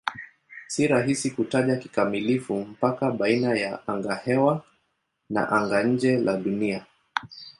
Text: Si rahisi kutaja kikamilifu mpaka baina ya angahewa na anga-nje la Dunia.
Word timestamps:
Si 0.67 0.87
rahisi 0.87 1.31
kutaja 1.31 1.75
kikamilifu 1.77 2.59
mpaka 2.65 3.11
baina 3.11 3.59
ya 3.59 3.87
angahewa 3.87 4.63
na 5.29 5.49
anga-nje 5.49 6.17
la 6.17 6.37
Dunia. 6.37 6.85